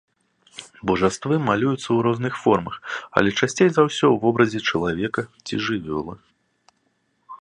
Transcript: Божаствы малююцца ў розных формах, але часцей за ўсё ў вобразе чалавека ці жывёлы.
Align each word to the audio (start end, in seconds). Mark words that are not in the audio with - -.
Божаствы 0.91 1.35
малююцца 1.49 1.83
ў 1.83 2.05
розных 2.07 2.33
формах, 2.45 2.75
але 3.21 3.29
часцей 3.39 3.69
за 3.71 3.81
ўсё 3.89 4.01
ў 4.13 4.17
вобразе 4.25 4.59
чалавека 4.73 5.21
ці 5.45 5.61
жывёлы. 5.67 6.15